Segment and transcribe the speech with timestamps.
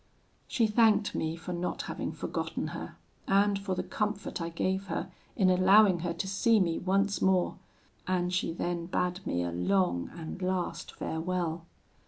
[0.47, 2.95] "She thanked me for not having forgotten her,
[3.27, 7.57] and for the comfort I gave her in allowing her to see me once more,
[8.07, 11.67] and she then bade me a long and last farewell.